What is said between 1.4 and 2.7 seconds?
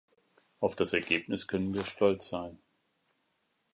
können wir stolz sein.